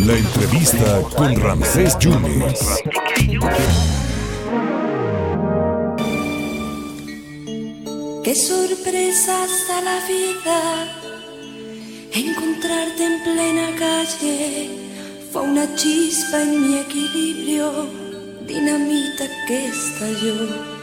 [0.00, 2.82] La entrevista con Ramsés Yunes.
[8.24, 11.04] Qué sorpresa hasta la vida
[12.12, 14.70] encontrarte en plena calle.
[15.32, 17.86] Fue una chispa en mi equilibrio,
[18.48, 20.74] dinamita que estalló.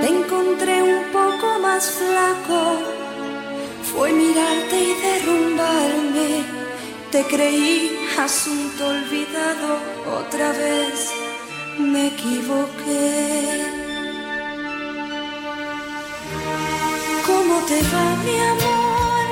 [0.00, 2.78] Te encontré un poco más flaco,
[3.98, 6.44] fue mirarte y derrumbarme.
[7.10, 9.80] Te creí asunto olvidado,
[10.20, 11.10] otra vez
[11.80, 13.64] me equivoqué.
[17.26, 19.26] ¿Cómo te va, mi amor?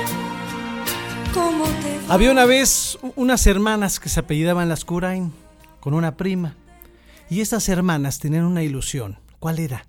[1.33, 2.13] ¿Cómo te va?
[2.13, 5.31] Había una vez unas hermanas que se apellidaban Lascurain
[5.79, 6.55] con una prima.
[7.29, 9.19] Y estas hermanas tenían una ilusión.
[9.39, 9.85] ¿Cuál era?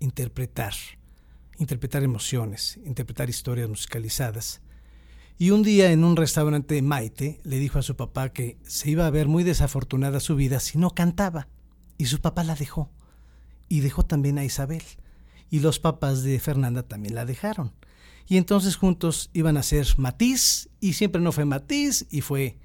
[0.00, 0.72] Interpretar.
[1.62, 4.62] Interpretar emociones, interpretar historias musicalizadas.
[5.38, 9.06] Y un día en un restaurante Maite le dijo a su papá que se iba
[9.06, 11.46] a ver muy desafortunada su vida si no cantaba.
[11.98, 12.90] Y su papá la dejó.
[13.68, 14.82] Y dejó también a Isabel
[15.52, 17.72] y los papás de Fernanda también la dejaron.
[18.26, 22.58] Y entonces juntos iban a ser Matiz y siempre no fue Matiz y fue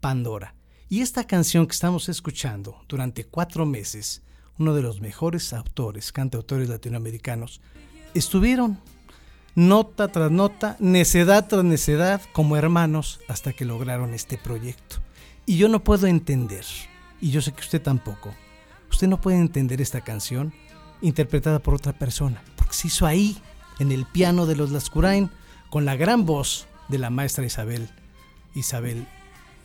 [0.00, 0.56] Pandora.
[0.90, 4.20] Y esta canción que estamos escuchando durante cuatro meses,
[4.58, 7.62] uno de los mejores autores, cantautores latinoamericanos,
[8.14, 8.78] estuvieron
[9.54, 14.96] nota tras nota, necedad tras necedad, como hermanos, hasta que lograron este proyecto.
[15.46, 16.64] Y yo no puedo entender,
[17.20, 18.34] y yo sé que usted tampoco,
[18.90, 20.52] usted no puede entender esta canción
[21.00, 23.36] interpretada por otra persona, porque se hizo ahí,
[23.78, 25.30] en el piano de los Lascurain,
[25.70, 27.88] con la gran voz de la maestra Isabel,
[28.54, 29.06] Isabel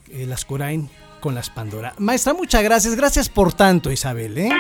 [0.10, 1.94] eh, Lascurain, con las Pandora.
[1.98, 4.38] Maestra, muchas gracias, gracias por tanto, Isabel.
[4.38, 4.52] ¿eh?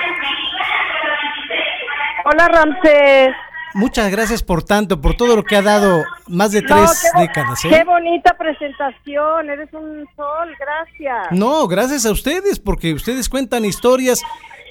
[2.25, 3.35] Hola, Ramsés.
[3.75, 7.63] Muchas gracias por tanto, por todo lo que ha dado más de tres décadas.
[7.65, 7.69] ¿eh?
[7.69, 11.31] Qué bonita presentación, eres un sol, gracias.
[11.31, 14.23] No, gracias a ustedes, porque ustedes cuentan historias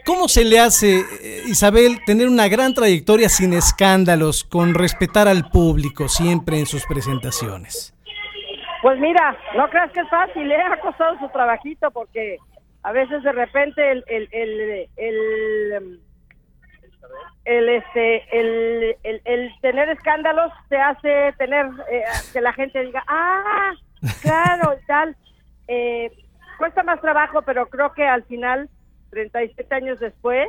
[0.05, 5.49] ¿Cómo se le hace, eh, Isabel, tener una gran trayectoria sin escándalos, con respetar al
[5.49, 7.95] público siempre en sus presentaciones?
[8.83, 10.63] Pues mira, no creas que es fácil, le ¿eh?
[10.63, 12.37] ha costado su trabajito porque
[12.83, 16.01] a veces de repente el, el, el, el,
[17.45, 23.73] el este, el, el, tener escándalos te hace tener eh, que la gente diga, ah,
[24.23, 25.17] claro, y tal.
[26.59, 28.69] cuesta más trabajo, pero creo que al final
[29.15, 30.49] 37 años después,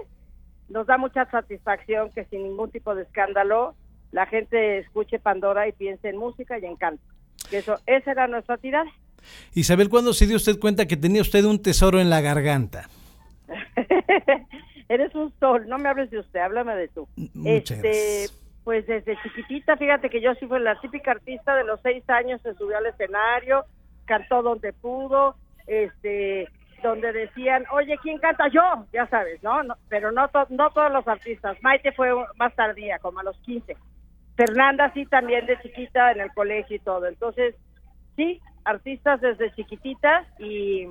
[0.68, 3.76] nos da mucha satisfacción que sin ningún tipo de escándalo
[4.12, 7.04] la gente escuche Pandora y piense en música y en canto.
[7.50, 8.90] Que eso, esa era nuestra tirada.
[9.54, 12.90] Isabel, ¿cuándo se dio usted cuenta que tenía usted un tesoro en la garganta?
[14.88, 17.07] Eres un sol, no me hables de usted, háblame de tú.
[17.46, 18.28] este,
[18.63, 22.41] Pues desde chiquitita, fíjate que yo sí fui la típica artista de los seis años,
[22.41, 23.66] se subió al escenario,
[24.06, 25.35] cantó donde pudo,
[25.68, 26.47] este,
[26.84, 28.85] donde decían, oye, ¿quién canta yo?
[28.94, 29.62] Ya sabes, ¿no?
[29.90, 31.57] pero no, no todos los artistas.
[31.62, 33.75] Maite fue más tardía, como a los 15.
[34.35, 37.07] Fernanda sí también de chiquita en el colegio y todo.
[37.07, 37.56] Entonces,
[38.16, 40.88] sí, artistas desde chiquititas y,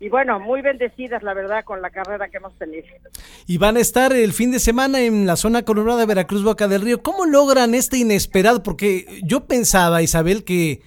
[0.00, 2.86] y bueno, muy bendecidas, la verdad, con la carrera que hemos tenido.
[3.46, 6.66] Y van a estar el fin de semana en la zona colorada de Veracruz, Boca
[6.68, 7.02] del Río.
[7.02, 8.62] ¿Cómo logran este inesperado?
[8.62, 10.80] Porque yo pensaba, Isabel, que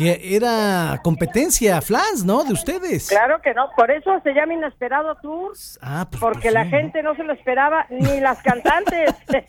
[0.00, 2.42] que era competencia Flans, ¿no?
[2.44, 3.10] De ustedes.
[3.10, 5.52] Claro que no, por eso se llama Inesperado Tour.
[5.82, 9.14] Ah, pues porque la gente no se lo esperaba, ni las cantantes.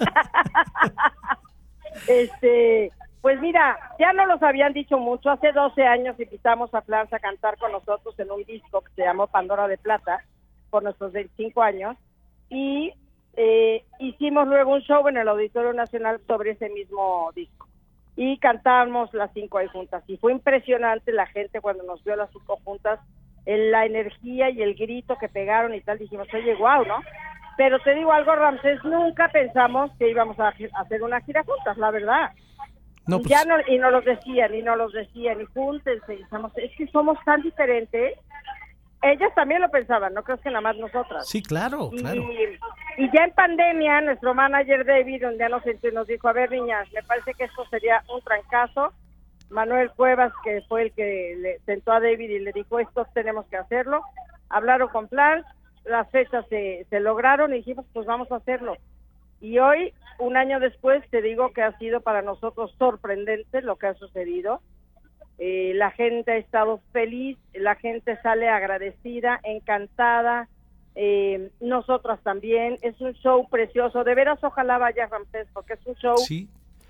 [2.08, 5.30] este, pues mira, ya no los habían dicho mucho.
[5.30, 9.04] Hace 12 años invitamos a Flans a cantar con nosotros en un disco que se
[9.04, 10.24] llamó Pandora de Plata,
[10.70, 11.98] por nuestros 25 años.
[12.50, 12.94] Y
[13.34, 17.68] eh, hicimos luego un show en el Auditorio Nacional sobre ese mismo disco
[18.16, 20.03] y cantamos las cinco ahí juntas.
[20.08, 23.00] Y fue impresionante la gente cuando nos vio las cinco juntas,
[23.46, 27.02] en la energía y el grito que pegaron y tal, dijimos, oye, wow, ¿no?
[27.58, 31.92] Pero te digo algo, Ramsés, nunca pensamos que íbamos a hacer una gira juntas, la
[31.92, 32.32] verdad.
[33.08, 36.16] No, y, ya pues no, y nos lo decían, y nos los decían, y júntense,
[36.16, 36.26] y
[36.62, 38.18] es que somos tan diferentes
[39.03, 41.28] ellas también lo pensaban, no creo que nada más nosotras.
[41.28, 42.24] Sí, claro, y, claro.
[42.98, 47.02] Y ya en pandemia, nuestro manager David, donde nos, nos dijo, a ver niñas, me
[47.03, 48.94] parece que esto sería un trancazo.
[49.50, 53.46] Manuel Cuevas, que fue el que le sentó a David y le dijo, esto tenemos
[53.47, 54.02] que hacerlo.
[54.50, 55.44] Hablaron con Plan,
[55.84, 58.78] las fechas se, se lograron y dijimos, pues vamos a hacerlo.
[59.42, 63.88] Y hoy, un año después, te digo que ha sido para nosotros sorprendente lo que
[63.88, 64.62] ha sucedido
[65.44, 70.47] eh, la gente ha estado feliz, la gente sale agradecida, encantada,
[70.94, 72.78] eh, nosotras también.
[72.84, 76.16] Es un show precioso, de veras ojalá vaya Ramsés, porque es un show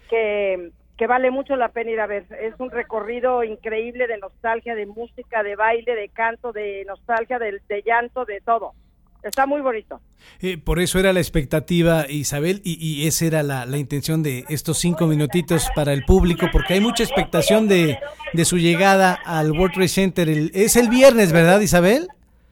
[0.09, 2.25] que, que vale mucho la pena ir a ver.
[2.41, 7.61] Es un recorrido increíble de nostalgia, de música, de baile, de canto, de nostalgia, de,
[7.69, 8.73] de llanto, de todo.
[9.23, 9.99] Está muy bonito.
[10.41, 14.45] Eh, por eso era la expectativa, Isabel, y, y esa era la, la, intención de
[14.49, 17.99] estos cinco minutitos para el público, porque hay mucha expectación de,
[18.33, 20.29] de su llegada al World Trade Center.
[20.29, 22.07] El, es el viernes, ¿verdad, Isabel?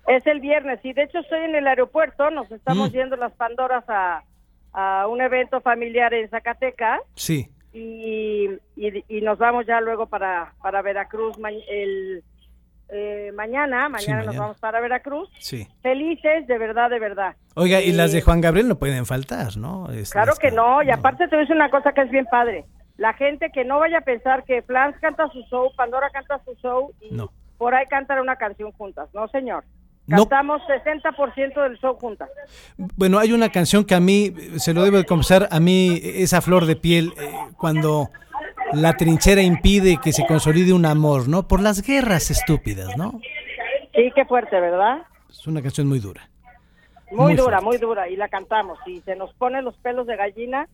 [0.07, 2.93] Es el viernes, y de hecho estoy en el aeropuerto, nos estamos mm.
[2.93, 4.23] yendo las Pandoras a,
[4.73, 7.01] a un evento familiar en Zacatecas.
[7.15, 11.37] Sí y, y, nos vamos ya luego para, para Veracruz
[11.69, 12.23] el
[12.91, 15.29] eh, mañana, mañana, nos vamos para Veracruz.
[15.39, 15.67] Sí.
[15.81, 17.35] Felices, de verdad, de verdad.
[17.55, 19.91] Oiga, y las de Juan Gabriel no pueden faltar, ¿no?
[19.91, 22.25] Es, claro que no, y aparte te voy a decir una cosa que es bien
[22.25, 22.65] padre.
[22.97, 26.53] La gente que no vaya a pensar que Flans canta su show, Pandora canta su
[26.55, 27.15] show y
[27.57, 29.09] por ahí cantan una canción juntas.
[29.13, 29.63] No, señor.
[30.07, 32.29] Cantamos 60% del show juntas.
[32.95, 36.41] Bueno, hay una canción que a mí, se lo debo de confesar, a mí esa
[36.41, 38.09] flor de piel, eh, cuando
[38.73, 41.47] la trinchera impide que se consolide un amor, ¿no?
[41.47, 43.19] Por las guerras estúpidas, ¿no?
[43.93, 45.03] Sí, qué fuerte, ¿verdad?
[45.29, 46.29] Es una canción muy dura.
[47.11, 50.67] Muy, dura, muy dura, y la cantamos, y se nos ponen los pelos de gallina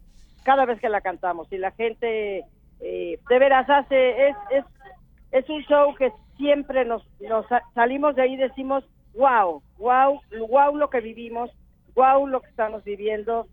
[0.44, 2.44] cada vez que la cantamos, y la gente,
[2.82, 4.66] eh, de veras, hace, es, es,
[5.32, 8.84] es un show que siempre nos, nos salimos de ahí y decimos,
[9.18, 10.20] wow, wow,
[10.50, 11.50] wow lo que vivimos,
[11.96, 13.48] wow lo que estamos viviendo,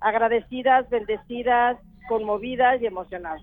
[0.00, 3.42] agradecidas, bendecidas, conmovidas y emocionadas.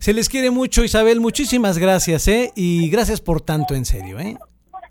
[0.00, 2.52] Se les quiere mucho, Isabel, muchísimas gracias, ¿eh?
[2.56, 4.38] Y gracias por tanto, en serio, ¿eh?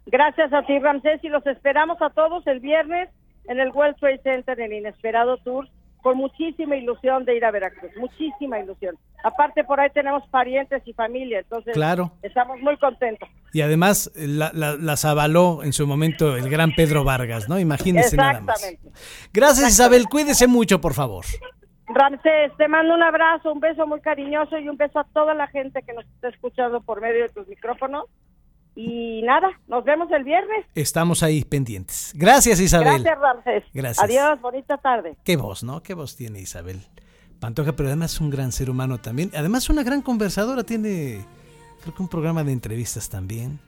[0.05, 3.09] Gracias a ti, Ramsés, y los esperamos a todos el viernes
[3.47, 5.67] en el World Trade Center, en Inesperado Tour,
[6.03, 8.97] con muchísima ilusión de ir a Veracruz, muchísima ilusión.
[9.23, 12.11] Aparte por ahí tenemos parientes y familia, entonces claro.
[12.21, 13.27] estamos muy contentos.
[13.51, 17.59] Y además la, las avaló en su momento el gran Pedro Vargas, ¿no?
[17.59, 18.63] Imagínese nada más.
[19.33, 21.25] Gracias Isabel, cuídese mucho, por favor.
[21.89, 25.47] Ramsés, te mando un abrazo, un beso muy cariñoso y un beso a toda la
[25.47, 28.05] gente que nos está escuchando por medio de tus micrófonos.
[28.75, 30.65] Y nada, nos vemos el viernes.
[30.75, 32.13] Estamos ahí pendientes.
[32.15, 33.03] Gracias, Isabel.
[33.03, 33.63] Gracias, Ramsés.
[33.73, 34.03] Gracias.
[34.03, 35.17] Adiós, bonita tarde.
[35.25, 35.81] Qué voz, ¿no?
[35.81, 36.79] Qué voz tiene Isabel
[37.39, 39.31] Pantoja, pero además es un gran ser humano también.
[39.35, 40.63] Además, una gran conversadora.
[40.63, 41.25] Tiene,
[41.81, 43.59] creo que un programa de entrevistas también.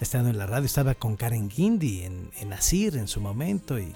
[0.00, 3.78] Estando en la radio, estaba con Karen Guindy en, en Asir en su momento.
[3.78, 3.94] Y,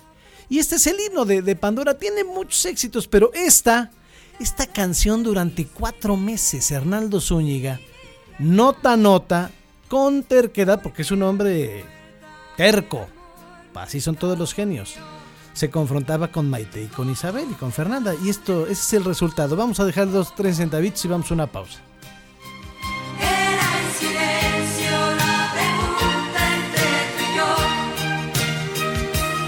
[0.48, 1.98] y este es el himno de, de Pandora.
[1.98, 3.90] Tiene muchos éxitos, pero esta,
[4.38, 7.80] esta canción durante cuatro meses, Hernaldo Zúñiga,
[8.38, 9.50] nota nota,
[9.88, 11.84] con terquedad, porque es un hombre
[12.56, 13.06] terco.
[13.74, 14.94] Así son todos los genios.
[15.52, 18.14] Se confrontaba con Maite y con Isabel y con Fernanda.
[18.22, 19.56] Y esto, es el resultado.
[19.56, 21.80] Vamos a dejar los tres centavitos y vamos a una pausa.